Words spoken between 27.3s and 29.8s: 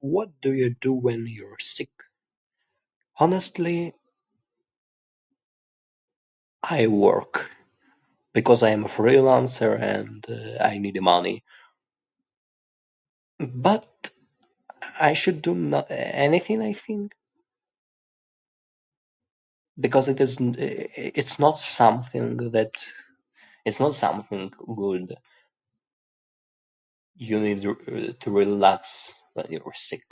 need to to relax when you are